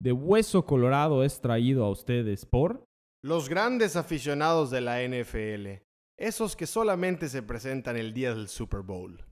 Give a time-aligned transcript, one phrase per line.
[0.00, 2.84] de Hueso Colorado es traído a ustedes por...
[3.22, 5.82] Los grandes aficionados de la NFL,
[6.16, 9.24] esos que solamente se presentan el día del Super Bowl.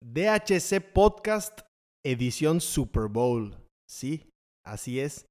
[0.00, 1.60] DHC Podcast
[2.02, 3.58] edición Super Bowl.
[3.86, 4.30] Sí,
[4.64, 5.26] así es.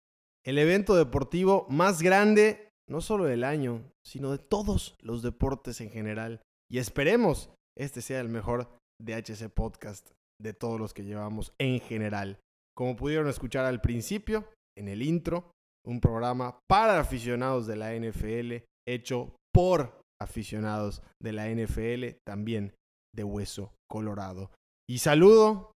[0.46, 5.90] El evento deportivo más grande, no solo del año, sino de todos los deportes en
[5.90, 6.42] general.
[6.70, 8.70] Y esperemos este sea el mejor
[9.02, 12.40] DHC Podcast de todos los que llevamos en general.
[12.76, 14.46] Como pudieron escuchar al principio,
[14.78, 15.52] en el intro,
[15.86, 22.74] un programa para aficionados de la NFL, hecho por aficionados de la NFL, también
[23.16, 24.52] de Hueso Colorado.
[24.90, 25.72] Y saludo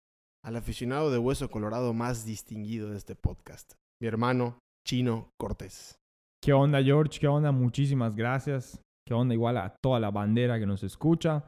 [0.44, 5.96] al aficionado de Hueso Colorado más distinguido de este podcast, mi hermano Chino Cortés.
[6.44, 7.18] ¿Qué onda, George?
[7.18, 7.52] ¿Qué onda?
[7.52, 8.78] Muchísimas gracias.
[9.08, 9.32] ¿Qué onda?
[9.32, 11.42] Igual a toda la bandera que nos escucha.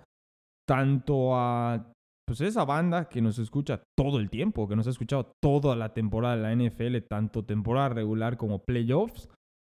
[0.66, 1.92] Tanto a
[2.26, 5.92] pues esa banda que nos escucha todo el tiempo, que nos ha escuchado toda la
[5.92, 9.28] temporada de la NFL, tanto temporada regular como playoffs,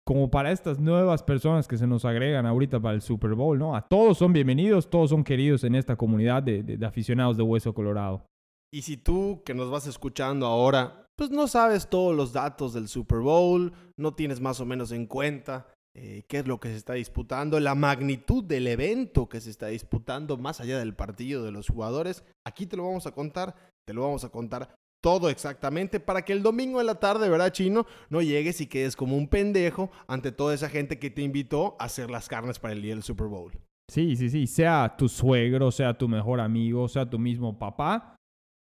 [0.08, 3.76] como para estas nuevas personas que se nos agregan ahorita para el Super Bowl, ¿no?
[3.76, 8.26] A todos son bienvenidos, todos son queridos en esta comunidad de, aficionados de Hueso Colorado.
[8.74, 12.88] Y si tú que nos vas escuchando ahora, pues no sabes todos los datos del
[12.88, 16.78] Super Bowl, no tienes más o menos en cuenta eh, qué es lo que se
[16.78, 21.52] está disputando, la magnitud del evento que se está disputando más allá del partido de
[21.52, 23.54] los jugadores, aquí te lo vamos a contar,
[23.86, 27.52] te lo vamos a contar todo exactamente para que el domingo en la tarde, ¿verdad,
[27.52, 27.86] chino?
[28.10, 31.84] No llegues y quedes como un pendejo ante toda esa gente que te invitó a
[31.84, 33.52] hacer las carnes para el día del Super Bowl.
[33.92, 38.16] Sí, sí, sí, sea tu suegro, sea tu mejor amigo, sea tu mismo papá.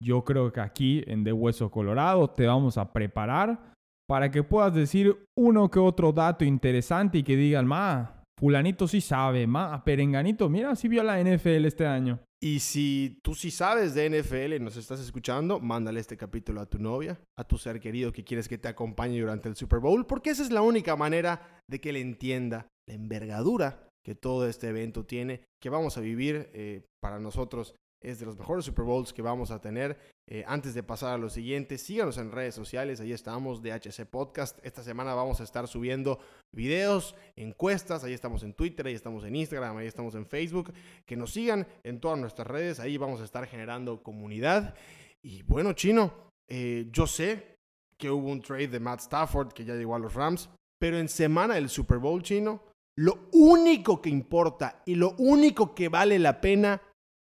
[0.01, 3.73] Yo creo que aquí en De Hueso Colorado te vamos a preparar
[4.07, 9.01] para que puedas decir uno que otro dato interesante y que digan, ma, fulanito sí
[9.01, 12.19] sabe, ma, perenganito, mira, sí vio la NFL este año.
[12.41, 16.67] Y si tú sí sabes de NFL y nos estás escuchando, mándale este capítulo a
[16.67, 20.05] tu novia, a tu ser querido que quieres que te acompañe durante el Super Bowl,
[20.05, 24.67] porque esa es la única manera de que él entienda la envergadura que todo este
[24.67, 29.13] evento tiene, que vamos a vivir eh, para nosotros es de los mejores Super Bowls
[29.13, 29.97] que vamos a tener.
[30.27, 34.59] Eh, antes de pasar a lo siguiente, síganos en redes sociales, ahí estamos, DHC Podcast.
[34.63, 36.19] Esta semana vamos a estar subiendo
[36.51, 40.73] videos, encuestas, ahí estamos en Twitter, ahí estamos en Instagram, ahí estamos en Facebook.
[41.05, 44.75] Que nos sigan en todas nuestras redes, ahí vamos a estar generando comunidad.
[45.21, 46.13] Y bueno, chino,
[46.47, 47.55] eh, yo sé
[47.97, 51.09] que hubo un trade de Matt Stafford que ya llegó a los Rams, pero en
[51.09, 52.61] semana del Super Bowl chino,
[52.97, 56.81] lo único que importa y lo único que vale la pena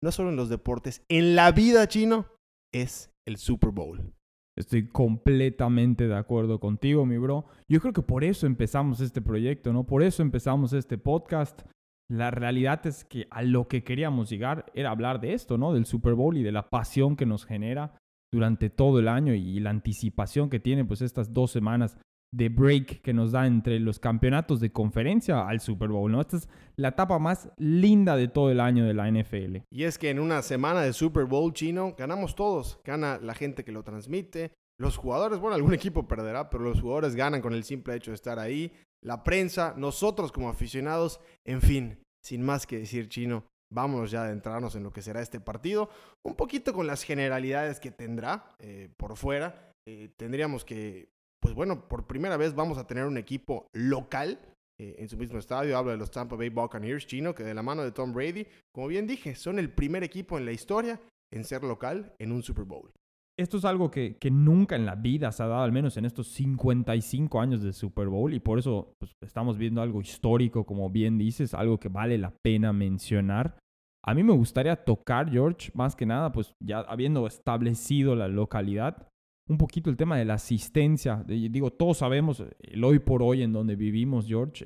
[0.02, 2.26] no solo en los deportes, en la vida chino,
[2.74, 4.12] es el Super Bowl.
[4.58, 7.46] Estoy completamente de acuerdo contigo, mi bro.
[7.68, 9.86] Yo creo que por eso empezamos este proyecto, ¿no?
[9.86, 11.62] Por eso empezamos este podcast.
[12.10, 15.72] La realidad es que a lo que queríamos llegar era hablar de esto, ¿no?
[15.72, 17.96] Del Super Bowl y de la pasión que nos genera
[18.30, 21.98] durante todo el año y la anticipación que tiene pues estas dos semanas
[22.34, 26.20] de break que nos da entre los campeonatos de conferencia al Super Bowl, ¿no?
[26.20, 29.59] Esta es la etapa más linda de todo el año de la NFL.
[29.70, 33.65] Y es que en una semana de Super Bowl chino ganamos todos, gana la gente
[33.65, 37.65] que lo transmite, los jugadores, bueno, algún equipo perderá, pero los jugadores ganan con el
[37.65, 38.72] simple hecho de estar ahí,
[39.04, 44.25] la prensa, nosotros como aficionados, en fin, sin más que decir chino, vámonos ya a
[44.25, 45.91] adentrarnos en lo que será este partido,
[46.25, 49.70] un poquito con las generalidades que tendrá eh, por fuera.
[49.88, 51.09] Eh, tendríamos que
[51.42, 54.38] pues bueno, por primera vez vamos a tener un equipo local
[54.80, 55.76] eh, en su mismo estadio.
[55.76, 58.86] Hablo de los Tampa Bay Buccaneers chino, que de la mano de Tom Brady, como
[58.86, 61.00] bien dije, son el primer equipo en la historia
[61.32, 62.92] en ser local en un Super Bowl.
[63.36, 66.28] Esto es algo que, nunca en la vida se ha dado, al menos en estos
[66.28, 71.19] 55 años de Super Bowl, y por eso pues, estamos viendo algo histórico, como bien
[71.19, 73.58] dices, algo que vale la pena mencionar.
[74.04, 79.08] A mí me gustaría tocar, George, más que nada, pues ya habiendo establecido la localidad,
[79.48, 81.25] un poquito el tema de la asistencia.
[81.26, 84.64] digo, todos sabemos el hoy por hoy en donde vivimos, George,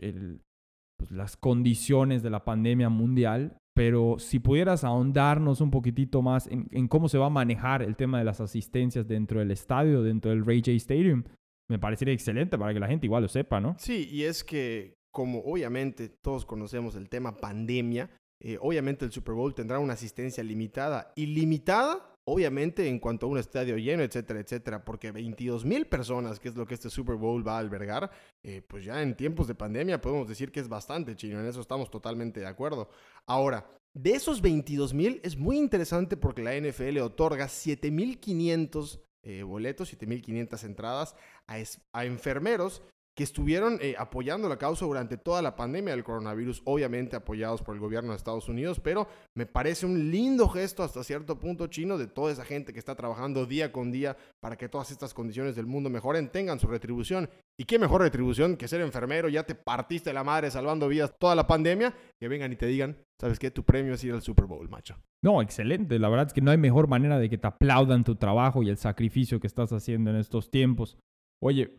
[0.97, 6.89] pues, las condiciones de la pandemia mundial, pero si pudieras ahondarnos un poquitito más en,
[6.89, 10.45] cómo se va a manejar el tema de las asistencias dentro del estadio, dentro del
[10.45, 11.24] Ray J Stadium,
[11.68, 13.77] me parecería excelente para que la gente igual lo sepa, ¿no?
[13.78, 18.09] Sí, y es que como obviamente todos conocemos el tema pandemia,
[18.42, 21.12] eh, obviamente el Super Bowl tendrá una asistencia limitada.
[21.16, 26.49] Ilimitada Obviamente, en cuanto a un estadio lleno, etcétera, etcétera, porque 22 mil personas, que
[26.49, 28.11] es lo que este Super Bowl va a albergar,
[28.43, 31.61] eh, pues ya en tiempos de pandemia podemos decir que es bastante chino, en eso
[31.61, 32.89] estamos totalmente de acuerdo.
[33.27, 33.65] Ahora,
[33.95, 40.65] de esos 22 mil es muy interesante porque la NFL otorga 7.500 eh, boletos, 7.500
[40.65, 41.57] entradas a,
[41.93, 42.83] a enfermeros
[43.16, 47.74] que estuvieron eh, apoyando la causa durante toda la pandemia del coronavirus, obviamente apoyados por
[47.74, 51.97] el gobierno de Estados Unidos, pero me parece un lindo gesto hasta cierto punto chino
[51.97, 55.57] de toda esa gente que está trabajando día con día para que todas estas condiciones
[55.57, 57.30] del mundo mejoren, tengan su retribución.
[57.59, 61.34] Y qué mejor retribución que ser enfermero, ya te partiste la madre salvando vidas toda
[61.34, 63.51] la pandemia, que vengan y te digan, ¿sabes qué?
[63.51, 64.95] Tu premio es ir al Super Bowl, macho.
[65.24, 65.98] No, excelente.
[65.98, 68.68] La verdad es que no hay mejor manera de que te aplaudan tu trabajo y
[68.68, 70.98] el sacrificio que estás haciendo en estos tiempos.
[71.42, 71.78] Oye,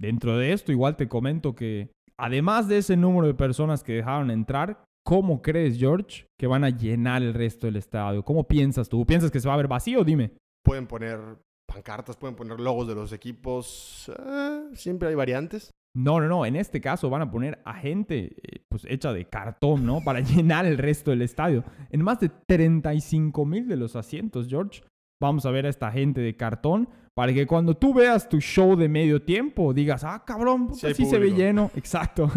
[0.00, 4.30] Dentro de esto, igual te comento que, además de ese número de personas que dejaron
[4.30, 8.24] entrar, ¿cómo crees, George, que van a llenar el resto del estadio?
[8.24, 9.04] ¿Cómo piensas tú?
[9.04, 10.04] ¿Piensas que se va a ver vacío?
[10.04, 10.32] Dime.
[10.64, 11.18] Pueden poner
[11.66, 14.10] pancartas, pueden poner logos de los equipos.
[14.16, 15.70] Eh, siempre hay variantes.
[15.96, 16.46] No, no, no.
[16.46, 20.00] En este caso van a poner a gente eh, pues, hecha de cartón, ¿no?
[20.04, 21.64] Para llenar el resto del estadio.
[21.90, 24.82] En más de 35 mil de los asientos, George,
[25.20, 28.76] vamos a ver a esta gente de cartón para que cuando tú veas tu show
[28.76, 31.70] de medio tiempo digas, ah, cabrón, sí, se ve lleno.
[31.76, 32.30] Exacto.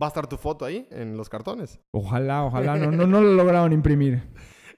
[0.00, 1.80] ¿Va a estar tu foto ahí en los cartones?
[1.92, 2.76] Ojalá, ojalá.
[2.76, 4.22] No, no, no lo lograron imprimir.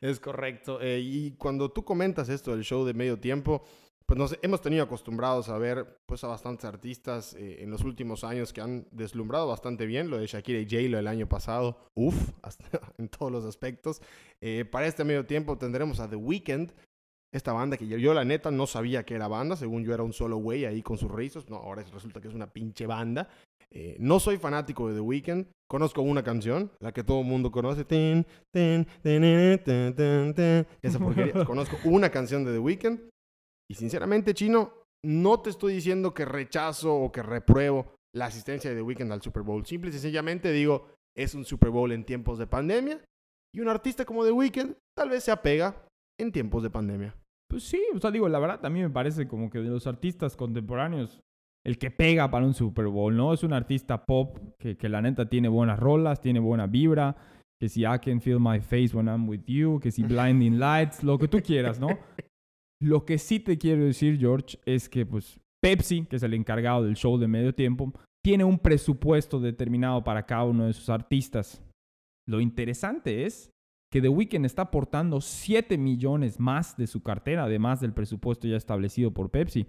[0.00, 0.80] Es correcto.
[0.80, 3.62] Eh, y cuando tú comentas esto del show de medio tiempo,
[4.10, 8.24] pues nos hemos tenido acostumbrados a ver pues a bastantes artistas eh, en los últimos
[8.24, 10.10] años que han deslumbrado bastante bien.
[10.10, 12.16] Lo de Shakira y J-Lo el año pasado, uff,
[12.98, 14.02] en todos los aspectos.
[14.40, 16.72] Eh, para este medio tiempo tendremos a The Weeknd,
[17.32, 20.12] esta banda que yo, la neta no sabía que era banda, según yo era un
[20.12, 23.28] solo güey ahí con sus rizos, no, ahora resulta que es una pinche banda.
[23.72, 27.52] Eh, no soy fanático de The Weeknd, conozco una canción, la que todo el mundo
[27.52, 27.82] conoce,
[30.82, 32.98] esa porquería, conozco una canción de The Weeknd
[33.70, 34.72] y sinceramente, Chino,
[35.04, 39.22] no te estoy diciendo que rechazo o que repruebo la asistencia de The Weeknd al
[39.22, 43.00] Super Bowl, simple y sencillamente digo, es un Super Bowl en tiempos de pandemia
[43.54, 45.86] y un artista como The Weeknd tal vez se apega
[46.20, 47.14] en tiempos de pandemia.
[47.48, 50.36] Pues sí, o sea, digo, la verdad, mí me parece como que de los artistas
[50.36, 51.20] contemporáneos,
[51.66, 53.32] el que pega para un Super Bowl, ¿no?
[53.32, 57.16] Es un artista pop que, que la neta tiene buenas rolas, tiene buena vibra,
[57.60, 61.02] que si I can feel my face when I'm with you, que si blinding lights,
[61.02, 61.88] lo que tú quieras, ¿no?
[62.80, 66.84] Lo que sí te quiero decir, George, es que pues Pepsi, que es el encargado
[66.84, 67.92] del show de medio tiempo,
[68.24, 71.62] tiene un presupuesto determinado para cada uno de sus artistas.
[72.26, 73.50] Lo interesante es
[73.92, 78.56] que The Weeknd está aportando 7 millones más de su cartera, además del presupuesto ya
[78.56, 79.66] establecido por Pepsi,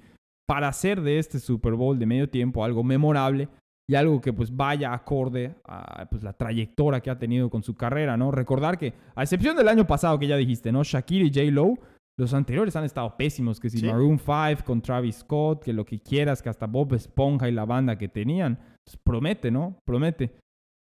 [0.47, 3.49] para hacer de este Super Bowl de medio tiempo algo memorable
[3.87, 7.75] y algo que pues vaya acorde a pues, la trayectoria que ha tenido con su
[7.75, 8.31] carrera, ¿no?
[8.31, 10.83] Recordar que, a excepción del año pasado que ya dijiste, ¿no?
[10.83, 11.51] Shakira y J.
[11.51, 11.77] Lo,
[12.17, 15.99] los anteriores han estado pésimos, que si Maroon 5 con Travis Scott, que lo que
[15.99, 19.77] quieras, que hasta Bob Esponja y la banda que tenían, pues, promete, ¿no?
[19.85, 20.37] Promete.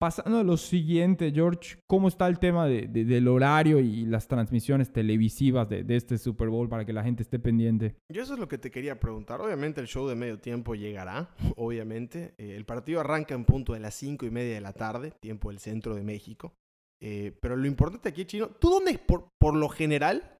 [0.03, 5.69] Pasando a lo siguiente, George, ¿cómo está el tema del horario y las transmisiones televisivas
[5.69, 7.95] de, este Super Bowl para que la gente esté pendiente?
[8.11, 9.39] Yo eso es lo que te quería preguntar.
[9.39, 12.33] Obviamente el show de medio tiempo llegará, obviamente.
[12.37, 15.51] Eh, el partido arranca en punto de las 5 y media de la tarde, tiempo
[15.51, 16.53] del centro de México.
[17.01, 20.37] Eh, pero lo importante aquí, Chino, ¿tú dónde, por, por lo general,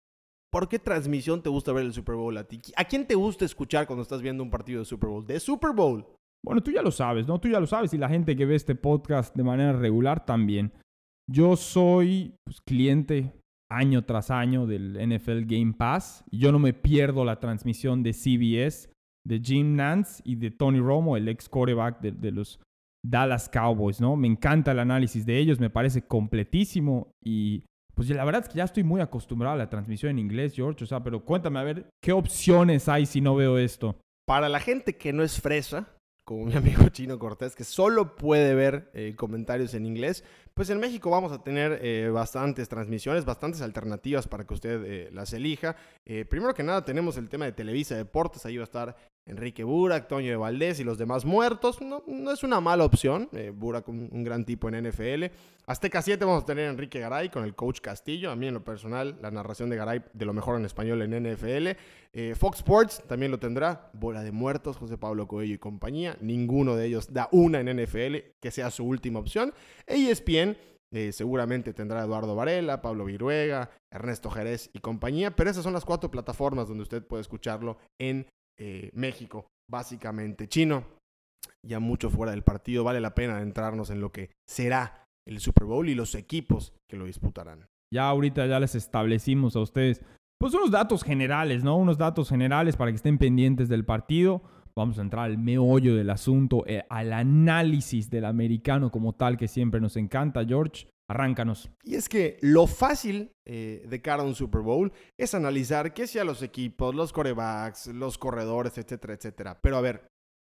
[0.52, 2.60] por qué transmisión te gusta ver el Super Bowl a ti?
[2.76, 5.26] ¿A quién te gusta escuchar cuando estás viendo un partido de Super Bowl?
[5.26, 6.06] De Super Bowl.
[6.46, 7.40] Bueno, tú ya lo sabes, ¿no?
[7.40, 10.74] Tú ya lo sabes y la gente que ve este podcast de manera regular también.
[11.30, 13.34] Yo soy pues, cliente
[13.72, 16.26] año tras año del NFL Game Pass.
[16.32, 18.90] Yo no me pierdo la transmisión de CBS,
[19.26, 22.60] de Jim Nance y de Tony Romo, el ex quarterback de, de los
[23.06, 24.16] Dallas Cowboys, ¿no?
[24.16, 27.64] Me encanta el análisis de ellos, me parece completísimo y
[27.96, 30.84] pues la verdad es que ya estoy muy acostumbrado a la transmisión en inglés, George,
[30.84, 33.96] o sea, pero cuéntame a ver, ¿qué opciones hay si no veo esto?
[34.26, 35.88] Para la gente que no es fresa,
[36.24, 40.80] como mi amigo Chino Cortés, que solo puede ver eh, comentarios en inglés, pues en
[40.80, 45.76] México vamos a tener eh, bastantes transmisiones, bastantes alternativas para que usted eh, las elija.
[46.30, 48.96] primero que nada tenemos el tema de Televisa Deportes, ahí va a estar
[49.26, 51.82] Enrique Burak, Toño de Valdés y los demás muertos.
[51.82, 53.30] No, no es una mala opción.
[53.32, 55.26] Eh, Burak, un, un, gran tipo en NFL.
[55.66, 58.32] Azteca 7 vamos a tener a Enrique Garay con el coach Castillo.
[58.32, 61.34] A mí en lo personal, la narración de Garay de lo mejor en español en
[61.34, 61.68] NFL.
[62.12, 63.90] Eh, Fox Sports también lo tendrá.
[63.94, 66.18] Bola de muertos, José Pablo Coelho y compañía.
[66.20, 69.54] Ninguno de ellos da una en NFL que sea su última opción.
[69.88, 70.53] ESPN
[70.94, 75.86] eh, seguramente tendrá Eduardo Varela, Pablo Viruega, Ernesto Jerez y compañía, pero esas son las
[75.86, 78.28] cuatro plataformas donde usted puede escucharlo en
[78.60, 80.48] eh, México, básicamente.
[80.48, 80.86] Chino,
[81.66, 85.66] ya mucho fuera del partido, vale la pena entrarnos en lo que será el Super
[85.66, 87.66] Bowl y los equipos que lo disputarán.
[87.92, 90.04] Ya ahorita ya les establecimos a ustedes
[90.40, 91.78] pues unos datos generales, ¿no?
[91.78, 94.44] Unos datos generales para que estén pendientes del partido.
[94.76, 99.48] Vamos a entrar al meollo del asunto, eh, al análisis del americano como tal que
[99.48, 100.88] siempre nos encanta, George.
[101.10, 101.70] Arráncanos.
[101.84, 106.08] Y es que lo fácil eh, de cara a un Super Bowl es analizar qué
[106.08, 109.60] sea los equipos, los corebacks, los corredores, etcétera, etcétera.
[109.62, 110.08] Pero a ver,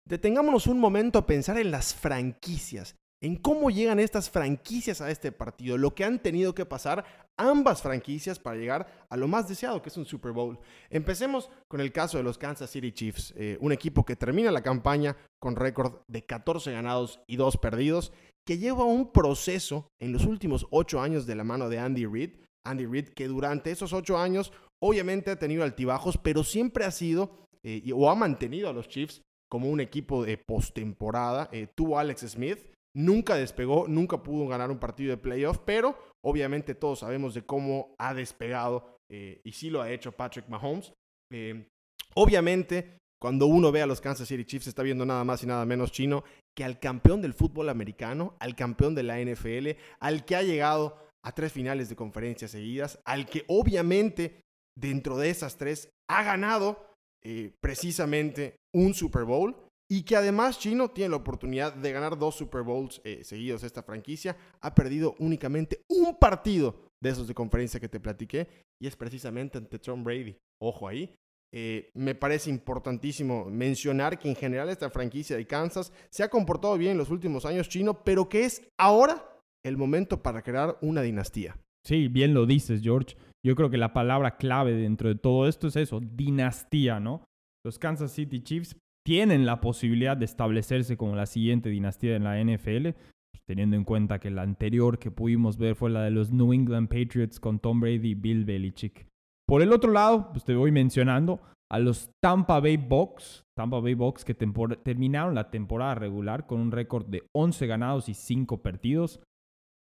[0.07, 5.31] detengámonos un momento a pensar en las franquicias, en cómo llegan estas franquicias a este
[5.31, 7.05] partido, lo que han tenido que pasar
[7.37, 10.59] ambas franquicias para llegar a lo más deseado, que es un Super Bowl.
[10.89, 14.61] Empecemos con el caso de los Kansas City Chiefs, eh, un equipo que termina la
[14.61, 18.11] campaña con récord de 14 ganados y 2 perdidos,
[18.45, 22.31] que lleva un proceso en los últimos 8 años de la mano de Andy Reid.
[22.65, 24.51] Andy Reid que durante esos 8 años
[24.81, 29.21] obviamente ha tenido altibajos, pero siempre ha sido eh, o ha mantenido a los Chiefs
[29.49, 31.47] como un equipo de postemporada.
[31.53, 32.59] Eh, tuvo Alex Smith,
[32.95, 37.95] nunca despegó, nunca pudo ganar un partido de playoff, pero obviamente todos sabemos de cómo
[37.99, 40.93] ha despegado eh, y sí lo ha hecho Patrick Mahomes.
[41.31, 41.67] Eh,
[42.15, 45.65] obviamente, cuando uno ve a los Kansas City Chiefs, está viendo nada más y nada
[45.65, 46.23] menos chino
[46.55, 49.69] que al campeón del fútbol americano, al campeón de la NFL,
[49.99, 54.41] al que ha llegado a tres finales de conferencias seguidas, al que obviamente
[54.77, 56.85] dentro de esas tres ha ganado
[57.23, 59.55] eh, precisamente un Super Bowl
[59.93, 63.83] y que además Chino tiene la oportunidad de ganar dos Super Bowls eh, seguidos esta
[63.83, 64.35] franquicia.
[64.61, 68.47] Ha perdido únicamente un partido de esos de conferencia que te platiqué
[68.81, 70.35] y es precisamente ante Tom Brady.
[70.59, 71.13] Ojo ahí.
[71.53, 76.75] Eh, me parece importantísimo mencionar que en general esta franquicia de Kansas se ha comportado
[76.75, 79.23] bien en los últimos años chino, pero que es ahora
[79.63, 81.55] el momento para crear una dinastía.
[81.85, 83.15] Sí, bien lo dices, George.
[83.45, 87.23] Yo creo que la palabra clave dentro de todo esto es eso, dinastía, ¿no?
[87.63, 92.39] Los Kansas City Chiefs tienen la posibilidad de establecerse como la siguiente dinastía en la
[92.39, 92.91] NFL,
[93.31, 96.53] pues, teniendo en cuenta que la anterior que pudimos ver fue la de los New
[96.53, 99.07] England Patriots con Tom Brady y Bill Belichick.
[99.47, 101.41] Por el otro lado, pues te voy mencionando
[101.71, 106.71] a los Tampa Bay Bucks, Tampa Bay Bucks que terminaron la temporada regular con un
[106.71, 109.19] récord de 11 ganados y 5 perdidos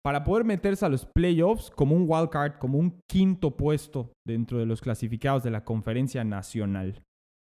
[0.04, 4.58] para poder meterse a los playoffs como un wild card, como un quinto puesto dentro
[4.58, 7.02] de los clasificados de la conferencia nacional.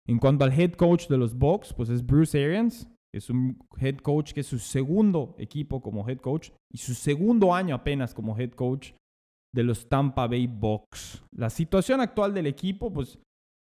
[0.09, 2.89] En cuanto al head coach de los Bucks, pues es Bruce Arians.
[3.15, 7.55] Es un head coach que es su segundo equipo como head coach y su segundo
[7.55, 8.93] año apenas como head coach
[9.55, 11.23] de los Tampa Bay Bucks.
[11.37, 13.19] La situación actual del equipo, pues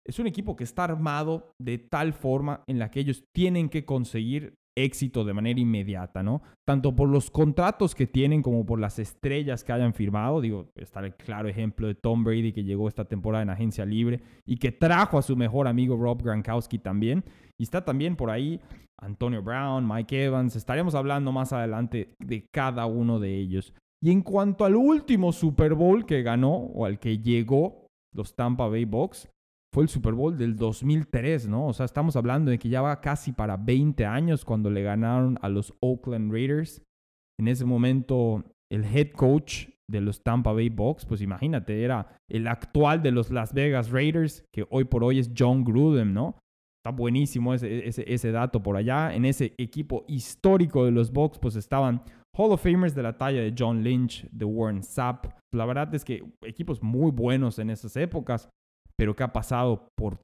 [0.05, 3.85] es un equipo que está armado de tal forma en la que ellos tienen que
[3.85, 6.41] conseguir éxito de manera inmediata, ¿no?
[6.65, 10.39] Tanto por los contratos que tienen como por las estrellas que hayan firmado.
[10.39, 14.21] Digo, está el claro ejemplo de Tom Brady que llegó esta temporada en agencia libre
[14.45, 17.23] y que trajo a su mejor amigo Rob Gronkowski también.
[17.57, 18.61] Y está también por ahí
[19.01, 20.55] Antonio Brown, Mike Evans.
[20.55, 23.73] Estaremos hablando más adelante de cada uno de ellos.
[24.01, 28.67] Y en cuanto al último Super Bowl que ganó o al que llegó los Tampa
[28.67, 29.27] Bay Bucks,
[29.77, 31.67] fue el Super Bowl del 2003, ¿no?
[31.67, 35.37] O sea, estamos hablando de que ya va casi para 20 años cuando le ganaron
[35.43, 36.81] a los Oakland Raiders.
[37.39, 42.47] En ese momento, el head coach de los Tampa Bay Bucks, pues imagínate, era el
[42.47, 46.39] actual de los Las Vegas Raiders, que hoy por hoy es John Gruden, ¿no?
[46.83, 49.13] Está buenísimo ese, ese, dato por allá.
[49.13, 52.01] En ese equipo histórico de los Bucks, pues estaban
[52.35, 55.27] Hall of Famers de la talla de John Lynch, de Warren Sapp.
[55.53, 58.49] La verdad es que equipos muy buenos en esas épocas
[58.97, 60.19] pero que ha pasado por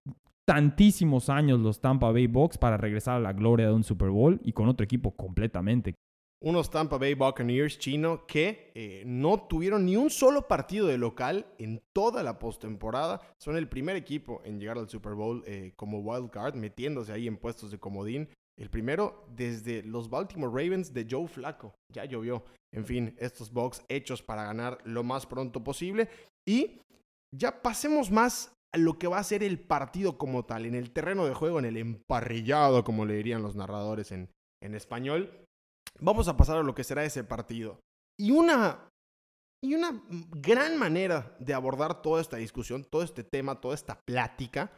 [0.45, 4.39] tantísimos años los Tampa Bay Bucks para regresar a la gloria de un Super Bowl
[4.43, 5.95] y con otro equipo completamente.
[6.43, 11.45] Unos Tampa Bay Buccaneers chino que eh, no tuvieron ni un solo partido de local
[11.57, 13.21] en toda la postemporada.
[13.39, 17.27] Son el primer equipo en llegar al Super Bowl eh, como wild card, metiéndose ahí
[17.27, 18.27] en puestos de comodín.
[18.59, 21.75] El primero desde los Baltimore Ravens de Joe Flacco.
[21.93, 22.43] Ya llovió.
[22.73, 26.09] En fin, estos Bucks hechos para ganar lo más pronto posible.
[26.45, 26.81] Y
[27.33, 31.25] ya pasemos más lo que va a ser el partido como tal, en el terreno
[31.25, 34.29] de juego, en el emparrillado, como le dirían los narradores en,
[34.61, 35.45] español.
[35.99, 37.79] Vamos a pasar a lo que será ese partido.
[38.17, 38.89] Y una,
[39.63, 44.71] y una gran manera de abordar toda esta discusión, todo este tema, toda esta plática,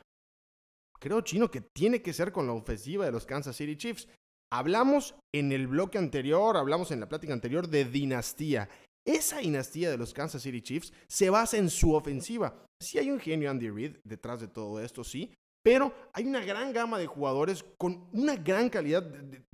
[0.99, 4.07] creo, Chino, que tiene que ser con la ofensiva de los Kansas City Chiefs.
[4.51, 8.69] Hablamos en el bloque anterior, hablamos en la plática anterior de dinastía.
[9.05, 12.65] Esa dinastía de los Kansas City Chiefs se basa en su ofensiva.
[12.81, 15.31] Sí hay un genio Andy Reid detrás de todo esto, sí,
[15.63, 19.03] pero hay una gran gama de jugadores con una gran calidad.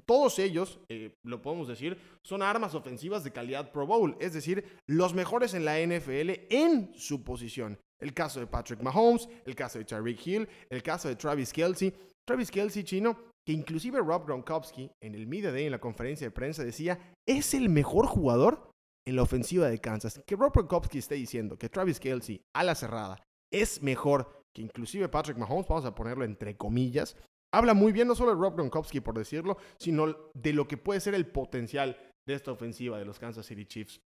[0.06, 4.78] todos ellos, eh, lo podemos decir, son armas ofensivas de calidad Pro Bowl, es decir,
[4.88, 7.78] los mejores en la NFL en su posición.
[8.02, 11.94] El caso de Patrick Mahomes, el caso de Tyreek Hill, el caso de Travis Kelsey.
[12.28, 16.32] Travis Kelsey, chino, que inclusive Rob Gronkowski en el Media Day en la conferencia de
[16.32, 18.71] prensa decía, es el mejor jugador
[19.06, 20.22] en la ofensiva de Kansas.
[20.26, 25.10] Que Rob Gronkowski esté diciendo que Travis Kelsey a la cerrada es mejor que inclusive
[25.10, 27.16] Patrick Mahomes, vamos a ponerlo entre comillas,
[27.54, 31.00] habla muy bien no solo de Rob Gronkowski por decirlo, sino de lo que puede
[31.00, 34.02] ser el potencial de esta ofensiva de los Kansas City Chiefs.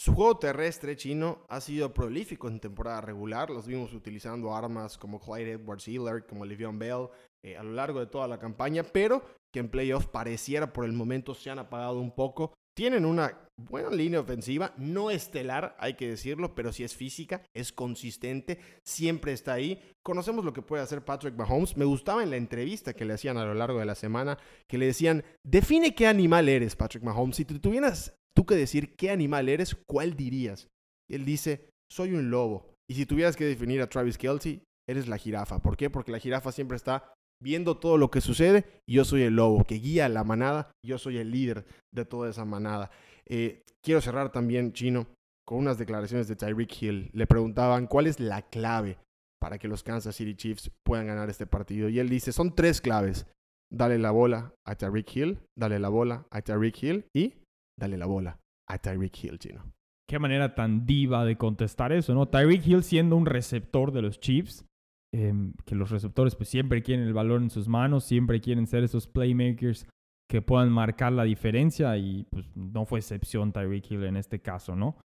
[0.00, 3.50] Su juego terrestre chino ha sido prolífico en temporada regular.
[3.50, 7.08] Los vimos utilizando armas como Clyde Edwards Hiller, como Le'Veon Bell
[7.44, 10.92] eh, a lo largo de toda la campaña, pero que en playoff pareciera por el
[10.92, 12.54] momento se han apagado un poco.
[12.78, 17.72] Tienen una buena línea ofensiva, no estelar, hay que decirlo, pero sí es física, es
[17.72, 19.82] consistente, siempre está ahí.
[20.04, 21.76] Conocemos lo que puede hacer Patrick Mahomes.
[21.76, 24.78] Me gustaba en la entrevista que le hacían a lo largo de la semana, que
[24.78, 27.34] le decían, define qué animal eres, Patrick Mahomes.
[27.34, 30.68] Si tuvieras tú que decir qué animal eres, ¿cuál dirías?
[31.10, 32.76] él dice, soy un lobo.
[32.88, 35.58] Y si tuvieras que definir a Travis Kelsey, eres la jirafa.
[35.58, 35.90] ¿Por qué?
[35.90, 39.76] Porque la jirafa siempre está viendo todo lo que sucede yo soy el lobo que
[39.76, 42.90] guía la manada, yo soy el líder de toda esa manada.
[43.26, 45.06] Eh, quiero cerrar también, Chino,
[45.46, 47.10] con unas declaraciones de Tyreek Hill.
[47.12, 48.98] Le preguntaban cuál es la clave
[49.40, 51.88] para que los Kansas City Chiefs puedan ganar este partido.
[51.88, 53.26] Y él dice, son tres claves.
[53.70, 57.34] Dale la bola a Tyreek Hill, dale la bola a Tyreek Hill y
[57.78, 59.70] dale la bola a Tyreek Hill, Chino.
[60.08, 62.26] Qué manera tan diva de contestar eso, ¿no?
[62.26, 64.64] Tyreek Hill siendo un receptor de los Chiefs,
[65.10, 68.84] Em, que los receptores pues siempre quieren el valor en sus manos, siempre quieren ser
[68.84, 69.86] esos playmakers
[70.30, 74.76] que puedan marcar la diferencia y pues no fue excepción Tyreek Hill en este caso,
[74.76, 74.96] ¿no?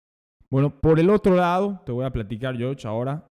[0.50, 3.28] Bueno, por el otro lado, te voy a platicar, George, ahora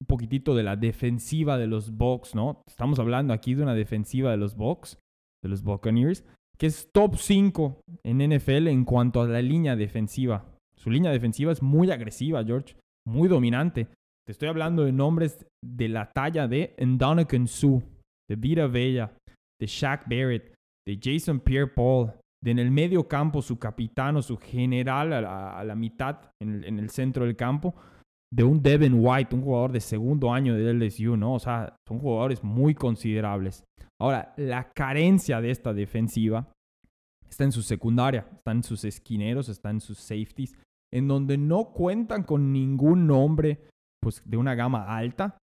[0.00, 2.62] un poquitito de la defensiva de los Bucks, ¿no?
[2.68, 4.98] Estamos hablando aquí de una defensiva de los Bucks,
[5.42, 6.24] de los Buccaneers,
[6.56, 10.44] que es top 5 en NFL en cuanto a la línea defensiva.
[10.76, 13.88] Su línea defensiva es muy agresiva, George, muy dominante.
[14.26, 17.82] Te estoy hablando de nombres de la talla de Ndonaghan Sue,
[18.28, 19.12] de Vita Vella,
[19.60, 20.54] de Shaq Barrett,
[20.86, 22.12] de Jason Pierre-Paul,
[22.42, 26.90] de en el medio campo su capitán o su general a la, mitad en el,
[26.90, 27.74] centro del campo,
[28.32, 31.34] de un Devin White, un jugador de segundo año de LSU, ¿no?
[31.34, 33.64] O sea, son jugadores muy considerables.
[34.00, 36.50] Ahora, la carencia de esta defensiva
[37.28, 40.56] está en su secundaria, está en sus esquineros, está en sus safeties,
[40.92, 43.60] en donde no cuentan con ningún nombre
[44.04, 45.38] pues, de una gama alta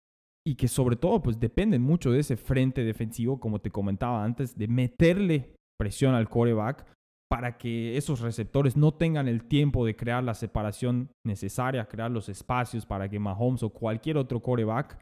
[0.45, 4.57] y que sobre todo pues dependen mucho de ese frente defensivo, como te comentaba antes,
[4.57, 6.85] de meterle presión al coreback
[7.29, 12.29] para que esos receptores no tengan el tiempo de crear la separación necesaria, crear los
[12.29, 14.97] espacios para que Mahomes o cualquier otro coreback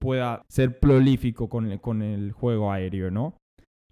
[0.00, 3.38] pueda ser prolífico con el, con el juego aéreo, ¿no?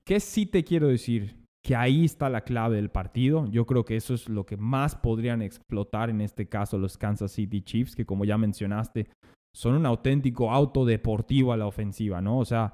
[0.04, 1.45] ¿Qué sí te quiero decir?
[1.66, 3.48] Que ahí está la clave del partido.
[3.50, 7.32] Yo creo que eso es lo que más podrían explotar en este caso los Kansas
[7.32, 9.08] City Chiefs, que como ya mencionaste,
[9.52, 12.38] son un auténtico auto deportivo a la ofensiva, ¿no?
[12.38, 12.72] O sea,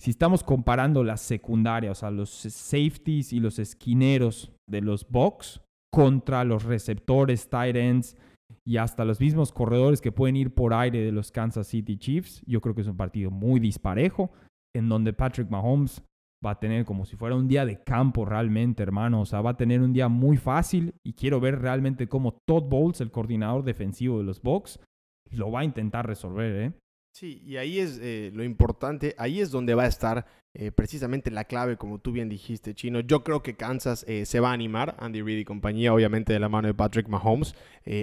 [0.00, 5.60] si estamos comparando la secundaria, o sea, los safeties y los esquineros de los Bucks
[5.92, 8.16] contra los receptores, tight ends
[8.64, 12.42] y hasta los mismos corredores que pueden ir por aire de los Kansas City Chiefs,
[12.46, 14.30] yo creo que es un partido muy disparejo,
[14.74, 16.02] en donde Patrick Mahomes
[16.44, 19.20] va a tener como si fuera un día de campo realmente, hermano.
[19.20, 22.64] O sea, va a tener un día muy fácil y quiero ver realmente cómo Todd
[22.64, 24.80] Bowles, el coordinador defensivo de los Bucks,
[25.30, 26.72] lo va a intentar resolver, ¿eh?
[27.12, 31.32] Sí, y ahí es eh, lo importante, ahí es donde va a estar eh, precisamente
[31.32, 33.00] la clave, como tú bien dijiste, Chino.
[33.00, 36.38] Yo creo que Kansas eh, se va a animar, Andy Reid y compañía, obviamente de
[36.38, 37.54] la mano de Patrick Mahomes,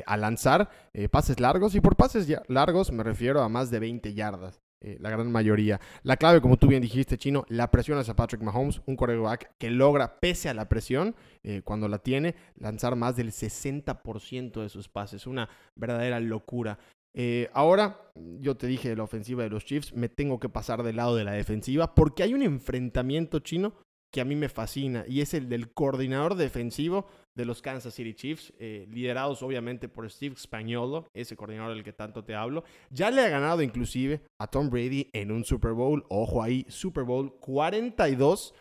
[0.05, 0.69] a lanzar
[1.09, 4.61] pases largos, y por pases largos me refiero a más de 20 yardas.
[4.81, 5.79] La gran mayoría.
[6.03, 9.69] La clave, como tú bien dijiste, Chino, la presión hacia Patrick Mahomes, un quarterback que
[9.71, 11.15] logra, pese a la presión,
[11.63, 15.27] cuando la tiene, lanzar más del 60% de sus pases.
[15.27, 16.77] Una verdadera locura.
[17.19, 20.83] Eh, ahora, yo te dije de la ofensiva de los Chiefs, me tengo que pasar
[20.83, 23.73] del lado de la defensiva porque hay un enfrentamiento chino
[24.13, 28.13] que a mí me fascina y es el del coordinador defensivo de los Kansas City
[28.13, 32.63] Chiefs, eh, liderados obviamente por Steve Spagnuolo, ese coordinador del que tanto te hablo.
[32.89, 37.03] Ya le ha ganado inclusive a Tom Brady en un Super Bowl, ojo ahí, Super
[37.03, 38.53] Bowl 42,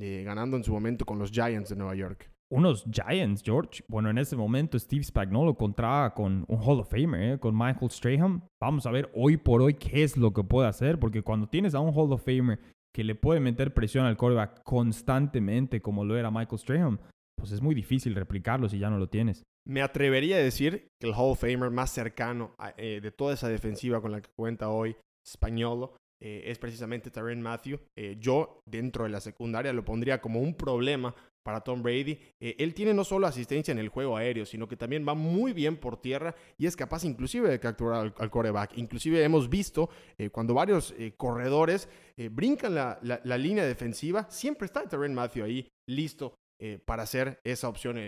[0.00, 3.82] eh, ganando en su momento con los Giants de Nueva York unos Giants, George.
[3.88, 7.38] Bueno, en ese momento Steve Spagnuolo contraba con un Hall of Famer, ¿eh?
[7.38, 8.44] con Michael Strahan.
[8.60, 11.74] Vamos a ver hoy por hoy qué es lo que puede hacer, porque cuando tienes
[11.74, 12.60] a un Hall of Famer
[12.94, 17.00] que le puede meter presión al quarterback constantemente, como lo era Michael Strahan,
[17.36, 19.42] pues es muy difícil replicarlo si ya no lo tienes.
[19.66, 23.48] Me atrevería a decir que el Hall of Famer más cercano eh, de toda esa
[23.48, 27.80] defensiva con la que cuenta hoy Spagnuolo eh, es precisamente Tyrann Matthew.
[28.18, 32.18] yo, dentro de la secundaria, lo pondría como un problema para Tom Brady.
[32.40, 35.52] Eh, él tiene no solo asistencia en el juego aéreo, sino que también va muy
[35.52, 38.76] bien por tierra y es capaz inclusive de capturar al, coreback.
[38.78, 41.88] Inclusive hemos visto eh, cuando varios eh, corredores
[42.30, 46.36] brincan la, la, línea defensiva, siempre está Terren Matthew ahí listo
[46.84, 47.98] para hacer esa opción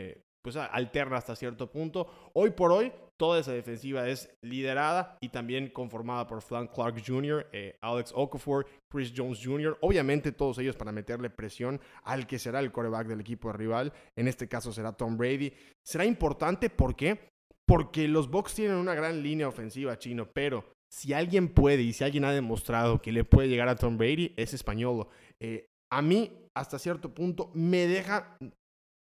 [0.46, 2.30] pues alterna hasta cierto punto.
[2.32, 7.48] Hoy por hoy, toda esa defensiva es liderada y también conformada por Frank Clark Jr.,
[7.52, 12.60] eh, Alex Okafor, Chris Jones Jr., obviamente todos ellos para meterle presión al que será
[12.60, 15.52] el coreback del equipo rival, en este caso será Tom Brady.
[15.84, 17.18] Será importante, ¿por qué?
[17.66, 22.04] porque los Bucks tienen una gran línea ofensiva chino, pero si alguien puede y si
[22.04, 25.08] alguien ha demostrado que le puede llegar a Tom Brady, es español.
[25.40, 28.38] Eh, a mí, hasta cierto punto, me deja,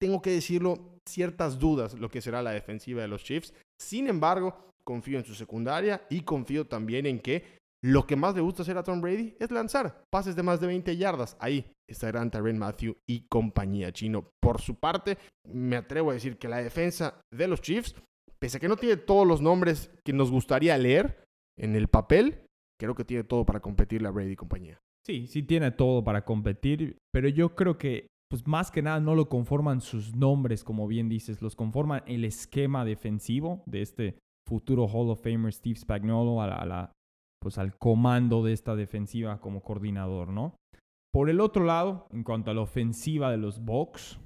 [0.00, 3.52] tengo que decirlo, ciertas dudas lo que será la defensiva de los Chiefs.
[3.80, 7.44] Sin embargo, confío en su secundaria y confío también en que
[7.82, 10.66] lo que más le gusta hacer a Tom Brady es lanzar pases de más de
[10.66, 11.36] 20 yardas.
[11.40, 14.28] Ahí estarán Tyrann Matthew y compañía chino.
[14.40, 17.94] Por su parte, me atrevo a decir que la defensa de los Chiefs,
[18.38, 21.24] pese a que no tiene todos los nombres que nos gustaría leer
[21.58, 22.42] en el papel,
[22.78, 24.78] creo que tiene todo para competir la Brady y compañía.
[25.06, 29.14] Sí, sí tiene todo para competir, pero yo creo que pues más que nada no
[29.14, 34.86] lo conforman sus nombres, como bien dices, los conforman el esquema defensivo de este futuro
[34.86, 36.92] Hall of Famer Steve Spagnuolo a la,
[37.42, 40.54] pues al comando de esta defensiva como coordinador, ¿no?
[41.12, 44.20] Por el otro lado, en cuanto a la ofensiva de los Bucks,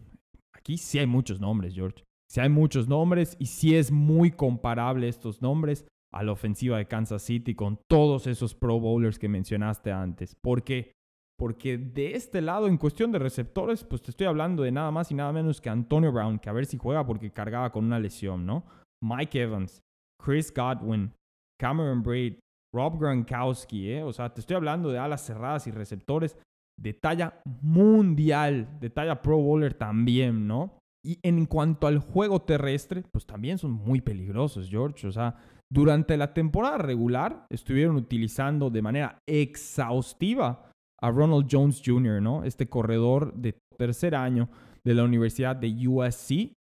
[0.55, 2.05] aquí sí hay muchos nombres, George.
[2.31, 6.87] Sí hay muchos nombres y sí es muy comparable estos nombres a la ofensiva de
[6.87, 10.35] Kansas City con todos esos Pro Bowlers que mencionaste antes.
[10.43, 10.94] ¿Por qué?
[11.37, 15.11] Porque de este lado, en cuestión de receptores, pues te estoy hablando de nada más
[15.11, 17.99] y nada menos que Antonio Brown, que a ver si juega porque cargaba con una
[17.99, 18.65] lesión, ¿no?
[19.03, 19.83] Mike Evans,
[20.23, 21.13] Chris Godwin,
[21.61, 22.39] Cameron Braid,
[22.73, 24.03] Rob Gronkowski, ¿eh?
[24.03, 26.37] O sea, te estoy hablando de alas cerradas y receptores
[26.81, 30.79] de talla mundial, de talla Pro Bowler también, ¿no?
[31.05, 35.07] Y en cuanto al juego terrestre, pues también son muy peligrosos, George.
[35.07, 35.37] O sea,
[35.71, 40.71] durante la temporada regular estuvieron utilizando de manera exhaustiva
[41.05, 42.45] a Ronald Jones Jr., ¿no?
[42.45, 44.49] Este corredor de tercer año
[44.85, 46.55] de la Universidad de USC.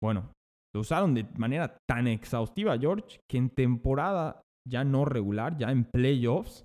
[0.00, 0.30] Bueno,
[0.72, 5.84] lo usaron de manera tan exhaustiva, George, que en temporada ya no regular, ya en
[5.84, 6.64] playoffs,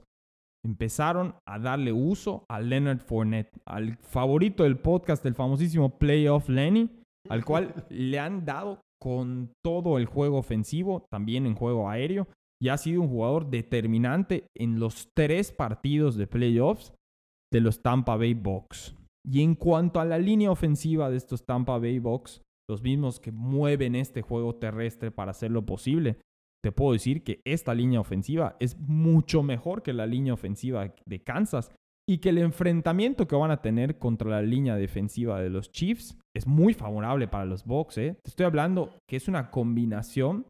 [0.64, 6.92] empezaron a darle uso a Leonard Fournette, al favorito del podcast, el famosísimo Playoff Lenny,
[7.30, 12.28] al cual le han dado con todo el juego ofensivo, también en juego aéreo,
[12.62, 16.94] y ha sido un jugador determinante en los tres partidos de playoffs
[17.52, 18.96] de los Tampa Bay Bucks.
[19.28, 23.32] Y en cuanto a la línea ofensiva de estos Tampa Bay Bucks, los mismos que
[23.32, 26.18] mueven este juego terrestre para hacerlo posible,
[26.64, 31.24] te puedo decir que esta línea ofensiva es mucho mejor que la línea ofensiva de
[31.24, 31.72] Kansas
[32.08, 36.18] y que el enfrentamiento que van a tener contra la línea defensiva de los Chiefs
[36.36, 37.98] es muy favorable para los Bucks.
[37.98, 38.18] ¿eh?
[38.24, 40.48] Te estoy hablando que es una combinación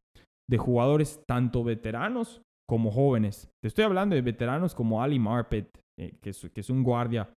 [0.49, 3.49] de jugadores tanto veteranos como jóvenes.
[3.61, 7.31] Te estoy hablando de veteranos como Ali Marpet, eh, que, es, que es un guardia.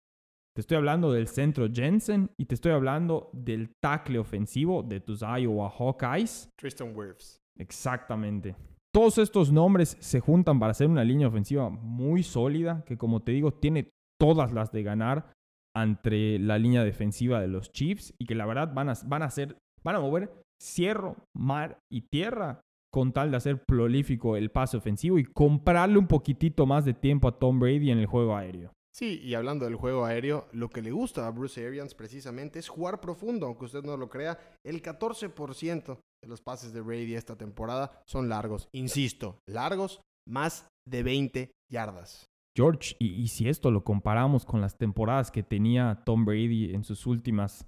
[0.55, 5.21] Te estoy hablando del centro Jensen y te estoy hablando del tackle ofensivo de tus
[5.21, 6.49] Iowa Hawkeyes.
[6.57, 7.37] Tristan Wirfs.
[7.57, 8.55] Exactamente.
[8.93, 13.31] Todos estos nombres se juntan para hacer una línea ofensiva muy sólida que como te
[13.31, 15.31] digo tiene todas las de ganar
[15.75, 19.25] ante la línea defensiva de los Chiefs y que la verdad van a, van a
[19.25, 22.61] hacer, van a mover cierro, mar y tierra
[22.91, 27.27] con tal de hacer prolífico el pase ofensivo y comprarle un poquitito más de tiempo
[27.27, 28.73] a Tom Brady en el juego aéreo.
[28.91, 32.67] Sí, y hablando del juego aéreo, lo que le gusta a Bruce Arians precisamente es
[32.67, 34.37] jugar profundo, aunque usted no lo crea.
[34.65, 38.67] El 14% de los pases de Brady esta temporada son largos.
[38.73, 42.25] Insisto, largos, más de 20 yardas.
[42.57, 47.05] George, y, si esto lo comparamos con las temporadas que tenía Tom Brady en sus
[47.05, 47.65] últimas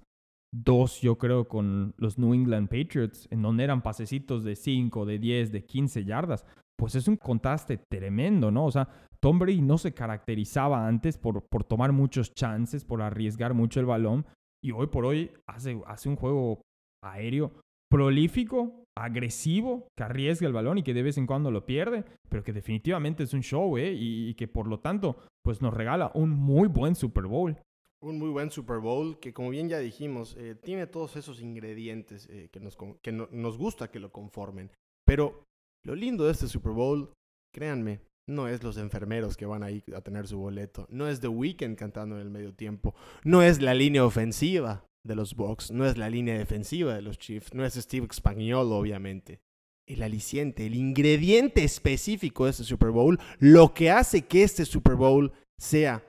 [0.52, 5.18] dos, yo creo, con los New England Patriots, en donde eran pasecitos de 5, de
[5.18, 6.44] 10, de 15 yardas,
[6.76, 8.66] pues es un contraste tremendo, ¿no?
[8.66, 8.88] O sea,
[9.20, 13.86] Tom Brady no se caracterizaba antes por, por tomar muchos chances, por arriesgar mucho el
[13.86, 14.26] balón,
[14.62, 16.62] y hoy por hoy hace, hace un juego
[17.02, 17.52] aéreo
[17.90, 22.42] prolífico, agresivo, que arriesga el balón y que de vez en cuando lo pierde, pero
[22.42, 23.92] que definitivamente es un show, ¿eh?
[23.94, 27.58] Y, que por lo tanto, pues nos regala un muy buen Super Bowl.
[28.02, 32.28] Un muy buen Super Bowl que, como bien ya dijimos, eh, tiene todos esos ingredientes
[32.30, 34.72] eh, que, nos, que nos gusta que lo conformen.
[35.06, 35.44] Pero
[35.84, 37.12] lo lindo de este Super Bowl,
[37.54, 41.20] créanme, no es los enfermeros que van a ir a tener su boleto, no es
[41.20, 45.70] The Weeknd cantando en el medio tiempo, no es la línea ofensiva de los Bucks,
[45.70, 49.40] no es la línea defensiva de los Chiefs, no es Steve Spagnuolo, obviamente.
[49.88, 54.94] El aliciente, el ingrediente específico de este Super Bowl, lo que hace que este Super
[54.94, 56.04] Bowl sea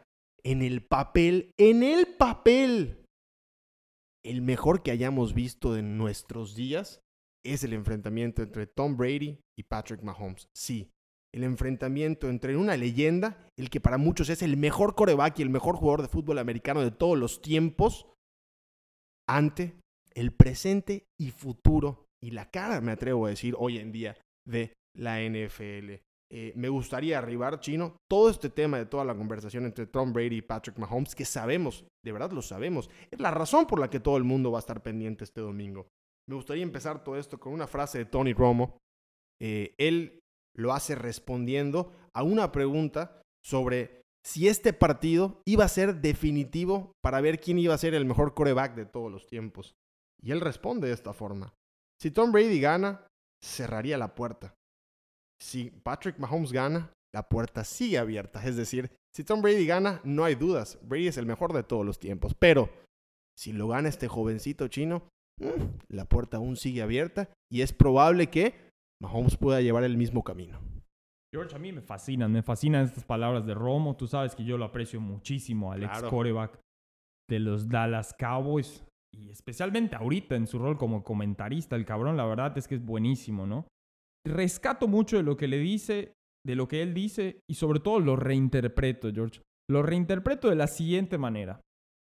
[0.45, 3.05] en el papel, en el papel,
[4.25, 7.01] el mejor que hayamos visto en nuestros días,
[7.45, 10.47] es el enfrentamiento entre Tom Brady y Patrick Mahomes.
[10.55, 10.89] Sí,
[11.33, 15.49] el enfrentamiento entre una leyenda, el que para muchos es el mejor coreback y el
[15.49, 18.07] mejor jugador de fútbol americano de todos los tiempos,
[19.27, 19.79] ante
[20.13, 24.73] el presente y futuro y la cara, me atrevo a decir, hoy en día de
[24.95, 25.95] la NFL.
[26.35, 30.37] Eh, me gustaría arribar, Chino, todo este tema de toda la conversación entre Tom Brady
[30.37, 33.99] y Patrick Mahomes, que sabemos, de verdad lo sabemos, es la razón por la que
[33.99, 35.89] todo el mundo va a estar pendiente este domingo.
[36.27, 38.79] Me gustaría empezar todo esto con una frase de Tony Romo.
[39.39, 40.21] Eh, él
[40.55, 47.21] lo hace respondiendo a una pregunta sobre si este partido iba a ser definitivo para
[47.21, 49.75] ver quién iba a ser el mejor coreback de todos los tiempos.
[50.19, 51.53] Y él responde de esta forma.
[52.01, 53.05] Si Tom Brady gana,
[53.43, 54.55] cerraría la puerta.
[55.41, 58.43] Si Patrick Mahomes gana, la puerta sigue abierta.
[58.43, 60.79] Es decir, si Tom Brady gana, no hay dudas.
[60.83, 62.33] Brady es el mejor de todos los tiempos.
[62.33, 62.69] Pero
[63.37, 65.03] si lo gana este jovencito chino,
[65.39, 70.23] mm, la puerta aún sigue abierta y es probable que Mahomes pueda llevar el mismo
[70.23, 70.59] camino.
[71.33, 73.95] George, a mí me fascinan, me fascinan estas palabras de Romo.
[73.95, 76.59] Tú sabes que yo lo aprecio muchísimo al ex coreback
[77.29, 78.83] de los Dallas Cowboys.
[79.11, 82.85] Y especialmente ahorita en su rol como comentarista, el cabrón, la verdad es que es
[82.85, 83.67] buenísimo, ¿no?
[84.25, 86.13] Rescato mucho de lo que le dice,
[86.45, 89.41] de lo que él dice, y sobre todo lo reinterpreto, George.
[89.69, 91.61] Lo reinterpreto de la siguiente manera.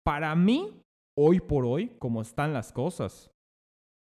[0.05, 0.81] Para mí,
[1.17, 3.29] hoy por hoy, como están las cosas,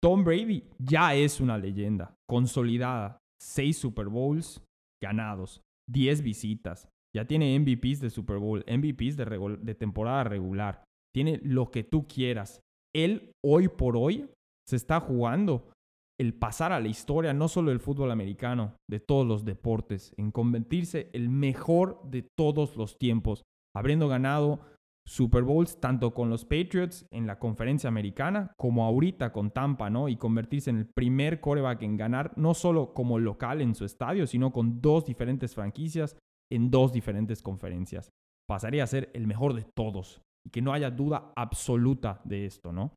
[0.01, 3.17] Tom Brady ya es una leyenda, consolidada.
[3.41, 4.63] Seis Super Bowls,
[5.01, 11.41] ganados, 10 visitas, ya tiene MVPs de Super Bowl, MVPs de, de temporada regular, tiene
[11.43, 12.61] lo que tú quieras.
[12.95, 14.29] Él hoy por hoy
[14.67, 15.69] se está jugando
[16.19, 20.31] el pasar a la historia, no solo del fútbol americano, de todos los deportes, en
[20.31, 23.43] convertirse el mejor de todos los tiempos,
[23.75, 24.61] habiendo ganado
[25.05, 30.07] Super Bowls tanto con los Patriots en la conferencia americana como ahorita con Tampa, ¿no?
[30.07, 34.27] Y convertirse en el primer coreback en ganar no solo como local en su estadio,
[34.27, 36.17] sino con dos diferentes franquicias
[36.49, 38.11] en dos diferentes conferencias.
[38.47, 42.71] Pasaría a ser el mejor de todos y que no haya duda absoluta de esto,
[42.71, 42.93] ¿no?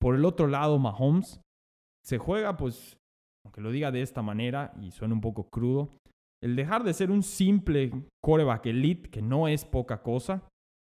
[0.00, 1.42] Por el otro lado, Mahomes
[2.10, 2.98] se juega, pues,
[3.46, 5.96] aunque lo diga de esta manera y suena un poco crudo,
[6.42, 10.42] el dejar de ser un simple coreback elite, que no es poca cosa,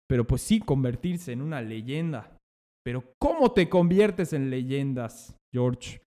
[0.09, 2.37] pero pues sí convertirse en una leyenda.
[2.83, 6.01] Pero ¿cómo te conviertes en leyendas, George?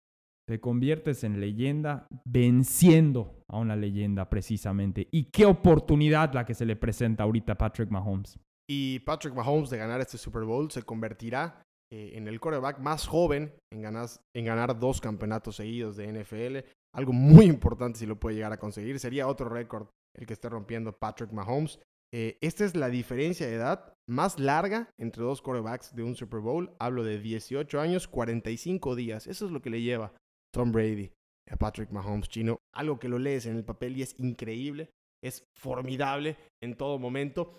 [0.46, 5.08] Te conviertes en leyenda venciendo a una leyenda precisamente.
[5.10, 8.38] Y qué oportunidad la que se le presenta ahorita a Patrick Mahomes.
[8.70, 13.08] Y Patrick Mahomes de ganar este Super Bowl se convertirá eh, en el quarterback más
[13.08, 16.70] joven en ganar, dos campeonatos seguidos de NFL.
[16.94, 19.00] Algo muy importante si lo puede llegar a conseguir.
[19.00, 21.80] Sería otro récord el que esté rompiendo Patrick Mahomes.
[22.14, 26.40] Eh, esta es la diferencia de edad más larga entre dos quarterbacks de un Super
[26.40, 26.76] Bowl.
[26.80, 29.28] Hablo de 18 años, 45 días.
[29.28, 30.14] Eso es lo que le lleva
[30.54, 31.12] Tom Brady
[31.50, 32.60] a Patrick Mahomes chino.
[32.74, 34.90] Algo que lo lees en el papel y es increíble.
[35.24, 37.52] Es formidable en todo momento.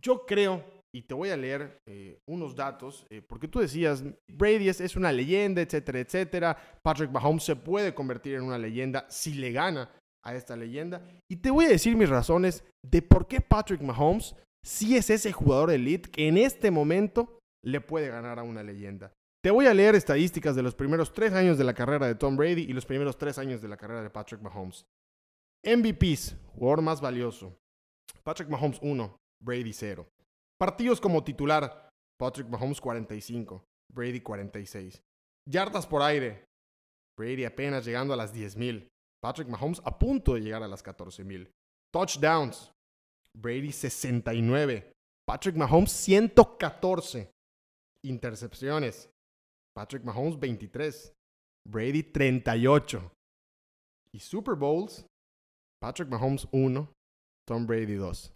[0.00, 0.64] Yo creo,
[0.94, 5.10] y te voy a leer eh, unos datos, eh, porque tú decías, Brady es, una
[5.10, 6.56] leyenda, etcétera, etcétera.
[6.82, 9.90] Patrick Mahomes se puede convertir en una leyenda si le gana
[10.22, 11.02] a esta leyenda.
[11.30, 15.32] Y te voy a decir mis razones de por qué Patrick Mahomes sí es ese
[15.32, 19.12] jugador elite que en este momento le puede ganar a una leyenda.
[19.42, 22.36] Te voy a leer estadísticas de los primeros tres años de la carrera de Tom
[22.36, 24.84] Brady y los primeros tres años de la carrera de Patrick Mahomes.
[25.64, 27.56] MVPs, jugador más valioso.
[28.22, 30.06] Patrick Mahomes 1, Brady 0.
[30.62, 35.02] Partidos como titular, Patrick Mahomes 45, Brady 46.
[35.50, 36.44] Yardas por aire,
[37.18, 38.86] Brady apenas llegando a las 10.000.
[39.20, 41.50] Patrick Mahomes a punto de llegar a las 14.000.
[41.92, 42.70] Touchdowns.
[43.36, 44.92] Brady 69.
[45.26, 47.28] Patrick Mahomes 114.
[48.04, 49.10] Intercepciones.
[49.74, 51.12] Patrick Mahomes 23.
[51.68, 53.10] Brady 38.
[54.14, 55.04] Y Super Bowls.
[55.80, 56.88] Patrick Mahomes 1.
[57.48, 58.32] Tom Brady 2.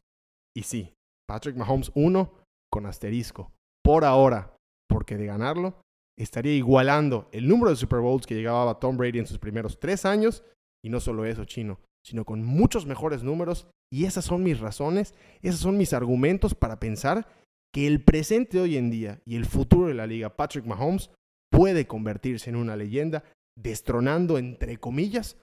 [0.57, 0.96] Y sí,
[1.27, 2.33] Patrick Mahomes 1
[2.71, 3.53] con asterisco.
[3.83, 4.53] Por ahora.
[4.89, 5.81] Porque de ganarlo,
[6.17, 10.05] estaría igualando el número de Super Bowls que llegaba Tom Brady en sus primeros tres
[10.05, 10.45] años
[10.85, 13.67] y no solo eso, chino, sino con muchos mejores números.
[13.93, 17.27] Y esas son mis razones, esos son mis argumentos para pensar
[17.73, 21.11] que el presente hoy en día y el futuro de la liga, Patrick Mahomes,
[21.51, 23.25] puede convertirse en una leyenda,
[23.57, 25.37] destronando, entre comillas,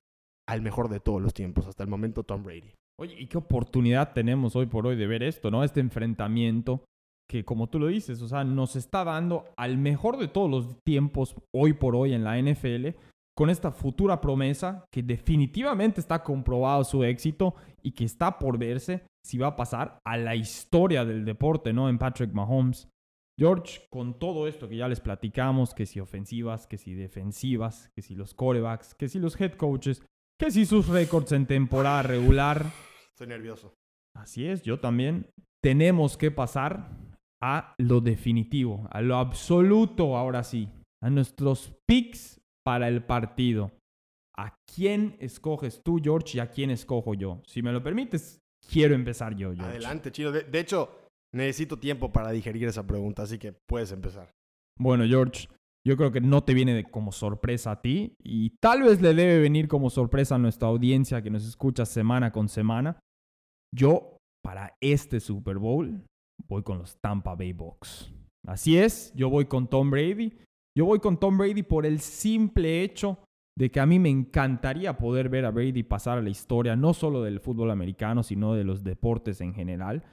[0.47, 2.73] al mejor de todos los tiempos, hasta el momento Tom Brady.
[3.03, 5.65] Oye, ¿y qué oportunidad tenemos hoy por hoy de ver esto, no?
[5.65, 6.85] Este enfrentamiento
[7.29, 10.77] que, como tú lo dices, o sea, nos está dando al mejor de todos los
[10.85, 12.95] tiempos hoy por hoy en la NFL
[13.35, 19.03] con esta futura promesa que definitivamente está comprobado su éxito y que está por verse
[19.21, 21.89] si va a pasar a la historia del deporte, ¿no?
[21.89, 22.87] En Patrick Mahomes.
[23.37, 28.01] George, con todo esto que ya les platicamos, que si ofensivas, que si defensivas, que
[28.01, 30.01] si los corebacks, que si los head coaches,
[30.39, 32.71] que si sus récords en temporada regular.
[33.15, 33.73] Estoy nervioso.
[34.15, 35.27] Así es, yo también.
[35.63, 36.89] Tenemos que pasar
[37.41, 40.69] a lo definitivo, a lo absoluto, ahora sí,
[41.01, 43.71] a nuestros picks para el partido.
[44.35, 47.41] ¿A quién escoges tú, George, y a quién escojo yo?
[47.45, 48.39] Si me lo permites,
[48.71, 49.71] quiero empezar yo, George.
[49.71, 50.31] Adelante, Chino.
[50.31, 50.89] De, hecho,
[51.33, 54.31] necesito tiempo para digerir esa pregunta, así que puedes empezar.
[54.79, 55.47] Bueno, George,
[55.85, 59.39] Yo creo que no te viene como sorpresa a ti y tal vez le debe
[59.39, 63.02] venir como sorpresa a nuestra audiencia que nos escucha semana con semana.
[63.73, 66.05] Yo, para este Super Bowl,
[66.47, 68.13] voy con los Tampa Bay Bucks.
[68.45, 70.37] Así es, yo voy con Tom Brady.
[70.77, 73.19] Yo voy con Tom Brady por el simple hecho
[73.57, 76.93] de que a mí me encantaría poder ver a Brady pasar a la historia, no
[76.93, 80.03] solo del fútbol americano, sino de los deportes en general,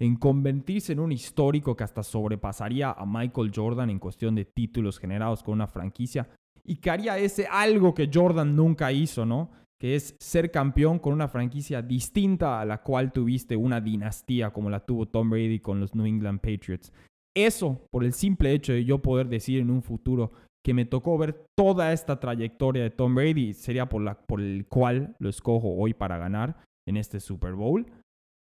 [0.00, 4.98] en convertirse en un histórico que hasta sobrepasaría a Michael Jordan en cuestión de títulos
[4.98, 6.28] generados con una franquicia
[6.64, 9.50] y que haría ese algo que Jordan nunca hizo, ¿no?
[9.80, 14.70] Que es ser campeón con una franquicia distinta a la cual tuviste una dinastía como
[14.70, 16.92] la tuvo Tom Brady con los New England Patriots.
[17.36, 20.32] Eso, por el simple hecho de yo poder decir en un futuro
[20.64, 24.66] que me tocó ver toda esta trayectoria de Tom Brady, sería por, la, por el
[24.66, 27.86] cual lo escojo hoy para ganar en este Super Bowl.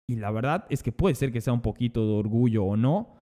[0.10, 3.18] Y la verdad es que puede ser que sea un poquito de orgullo o no,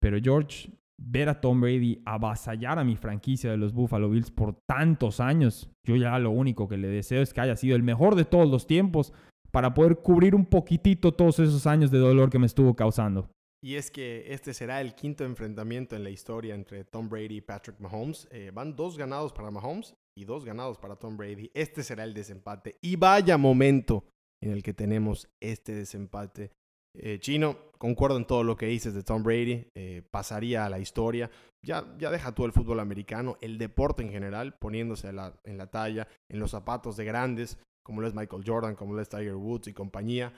[0.00, 4.56] pero George, ver a Tom Brady avasallar a mi franquicia de los Buffalo Bills por
[4.68, 8.14] tantos años, yo ya lo único que le deseo es que haya sido el mejor
[8.14, 9.12] de todos los tiempos
[9.50, 13.30] para poder cubrir un poquitito todos esos años de dolor que me estuvo causando.
[13.62, 17.40] Y es que este será el quinto enfrentamiento en la historia entre Tom Brady y
[17.40, 18.28] Patrick Mahomes.
[18.30, 21.50] Eh, van dos ganados para Mahomes y dos ganados para Tom Brady.
[21.54, 22.76] Este será el desempate.
[22.82, 24.04] Y vaya momento
[24.42, 26.52] en el que tenemos este desempate.
[26.98, 29.66] Eh, Chino, concuerdo en todo lo que dices de Tom Brady.
[29.74, 31.30] Eh, pasaría a la historia.
[31.64, 36.06] Ya, ya deja todo el fútbol americano, el deporte en general, poniéndose en la talla,
[36.28, 39.68] en los zapatos de grandes, como lo es Michael Jordan, como lo es Tiger Woods
[39.68, 40.32] y compañía.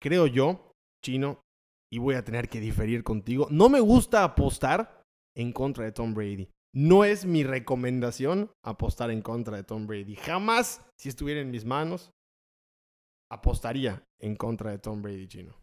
[0.00, 0.72] creo yo,
[1.04, 1.40] Chino,
[1.92, 3.48] y voy a tener que diferir contigo.
[3.50, 5.02] No me gusta apostar
[5.36, 6.48] en contra de Tom Brady.
[6.74, 10.16] No es mi recomendación apostar en contra de Tom Brady.
[10.16, 12.12] Jamás, si estuviera en mis manos,
[13.32, 15.54] apostaría en contra de Tom Brady, chino.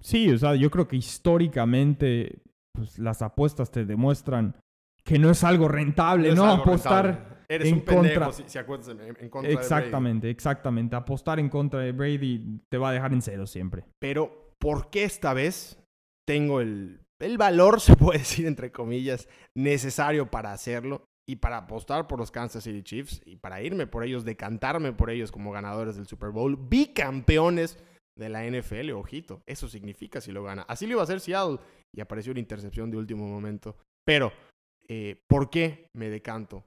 [0.00, 4.56] Sí, o sea, yo creo que históricamente pues, las apuestas te demuestran
[5.04, 6.44] que no es algo rentable, ¿no?
[6.44, 8.32] apostar en contra.
[8.32, 10.96] Si, en contra exactamente, exactamente.
[10.96, 13.84] Apostar en contra de Brady te va a dejar en cero siempre.
[14.00, 15.78] Pero por qué esta vez
[16.26, 17.00] tengo el,
[17.38, 22.64] valor, se puede decir entre comillas, necesario para hacerlo y para apostar por los Kansas
[22.64, 26.56] City Chiefs y para irme por ellos, decantarme por ellos como ganadores del Super Bowl,
[26.56, 27.78] bicampeones
[28.16, 30.62] de la NFL, ojito, eso significa si lo gana.
[30.62, 31.58] Así lo iba a hacer Seattle
[31.94, 33.76] y apareció una intercepción de último momento.
[34.04, 34.32] Pero,
[34.88, 36.64] eh, ¿por qué me decanto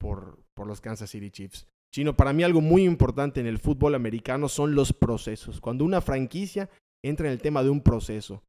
[0.00, 1.66] por, por los Kansas City Chiefs?
[1.94, 5.60] Chino, para mí algo muy importante en el fútbol americano son los procesos.
[5.60, 6.68] Cuando una franquicia
[7.04, 8.42] entra en el tema de un proceso.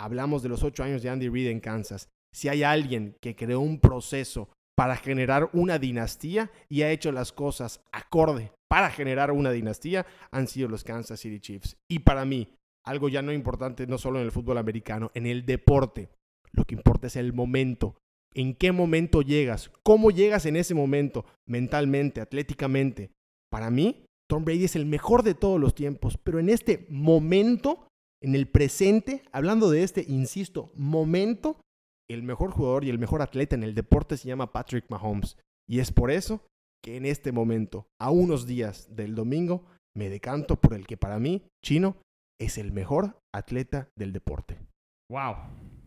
[0.00, 2.08] Hablamos de los ocho años de Andy Reid en Kansas.
[2.34, 4.48] Si hay alguien que creó un proceso
[4.82, 10.48] para generar una dinastía y ha hecho las cosas acorde para generar una dinastía, han
[10.48, 11.76] sido los Kansas City Chiefs.
[11.88, 15.46] Y para mí, algo ya no importante no solo en el fútbol americano, en el
[15.46, 16.08] deporte,
[16.50, 17.94] lo que importa es el momento.
[18.34, 19.70] ¿En qué momento llegas?
[19.84, 21.26] ¿Cómo llegas en ese momento?
[21.46, 23.12] Mentalmente, atléticamente.
[23.52, 27.86] Para mí, Tom Brady es el mejor de todos los tiempos, pero en este momento,
[28.20, 31.60] en el presente, hablando de este, insisto, momento,
[32.10, 35.36] el mejor jugador y el mejor atleta en el deporte se llama Patrick Mahomes.
[35.68, 36.44] Y es por eso
[36.82, 39.64] que en este momento, a unos días del domingo,
[39.96, 41.96] me decanto por el que para mí, Chino,
[42.40, 44.58] es el mejor atleta del deporte.
[45.10, 45.36] ¡Wow!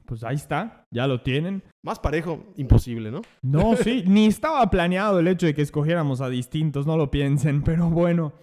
[0.06, 1.64] Pues ahí está, ya lo tienen.
[1.84, 3.22] Más parejo, imposible, ¿no?
[3.42, 7.64] No, sí, ni estaba planeado el hecho de que escogiéramos a distintos, no lo piensen,
[7.64, 8.34] pero bueno.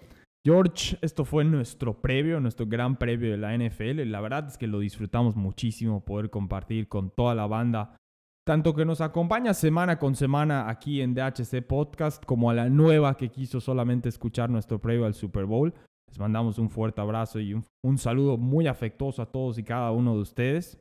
[0.45, 4.03] George, esto fue nuestro previo, nuestro gran previo de la NFL.
[4.11, 7.97] La verdad es que lo disfrutamos muchísimo poder compartir con toda la banda,
[8.45, 13.17] tanto que nos acompaña semana con semana aquí en DHC Podcast, como a la nueva
[13.17, 15.73] que quiso solamente escuchar nuestro previo al Super Bowl.
[16.09, 19.93] Les mandamos un fuerte abrazo y un, un saludo muy afectuoso a todos y cada
[19.93, 20.81] uno de ustedes.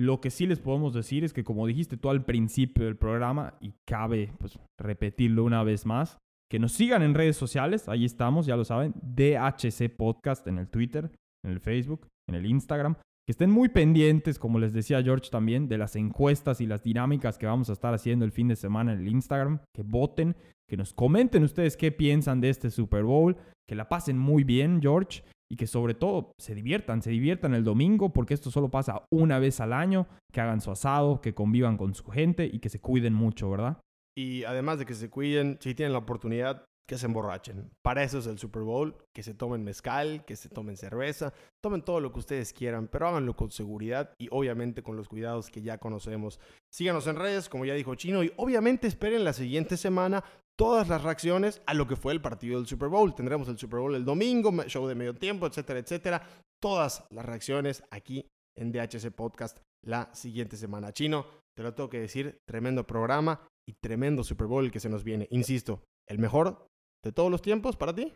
[0.00, 3.54] Lo que sí les podemos decir es que como dijiste tú al principio del programa,
[3.60, 6.18] y cabe pues, repetirlo una vez más,
[6.54, 10.68] que nos sigan en redes sociales, ahí estamos, ya lo saben, DHC Podcast en el
[10.68, 11.10] Twitter,
[11.44, 15.66] en el Facebook, en el Instagram, que estén muy pendientes, como les decía George también,
[15.66, 18.92] de las encuestas y las dinámicas que vamos a estar haciendo el fin de semana
[18.92, 20.36] en el Instagram, que voten,
[20.70, 23.36] que nos comenten ustedes qué piensan de este Super Bowl,
[23.68, 27.64] que la pasen muy bien, George, y que sobre todo se diviertan, se diviertan el
[27.64, 31.76] domingo porque esto solo pasa una vez al año, que hagan su asado, que convivan
[31.76, 33.80] con su gente y que se cuiden mucho, ¿verdad?
[34.16, 37.70] Y además de que se cuiden, si tienen la oportunidad, que se emborrachen.
[37.82, 41.82] Para eso es el Super Bowl, que se tomen mezcal, que se tomen cerveza, tomen
[41.82, 45.62] todo lo que ustedes quieran, pero háganlo con seguridad y obviamente con los cuidados que
[45.62, 46.38] ya conocemos.
[46.70, 50.24] Síganos en redes, como ya dijo Chino, y obviamente esperen la siguiente semana
[50.56, 53.14] todas las reacciones a lo que fue el partido del Super Bowl.
[53.14, 56.22] Tendremos el Super Bowl el domingo, show de medio tiempo, etcétera, etcétera.
[56.62, 60.92] Todas las reacciones aquí en DHC Podcast la siguiente semana.
[60.92, 63.40] Chino, te lo tengo que decir, tremendo programa.
[63.68, 65.28] Y tremendo Super Bowl que se nos viene.
[65.30, 66.66] Insisto, el mejor
[67.04, 68.12] de todos los tiempos para ti.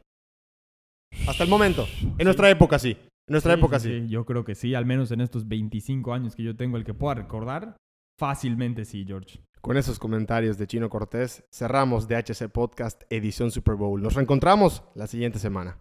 [1.26, 1.86] Hasta el momento.
[2.18, 2.90] En nuestra época sí.
[2.90, 4.00] En nuestra Sí, época sí, sí.
[4.02, 6.84] sí, Yo creo que sí, al menos en estos 25 años que yo tengo, el
[6.84, 7.76] que pueda recordar,
[8.18, 9.40] fácilmente sí, George.
[9.60, 14.00] Con esos comentarios de Chino Cortés, cerramos DHC Podcast edición Super Bowl.
[14.02, 15.78] Nos reencontramos la siguiente semana.